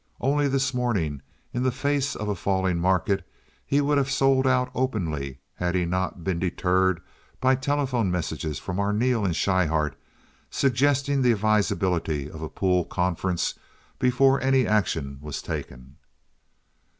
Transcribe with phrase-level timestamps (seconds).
[0.19, 1.21] Only this morning,
[1.53, 3.23] in the face of a falling market,
[3.63, 6.99] he would have sold out openly had he not been deterred
[7.39, 9.95] by telephone messages from Arneel and Schryhart
[10.49, 13.53] suggesting the advisability of a pool conference
[13.99, 15.97] before any action was taken.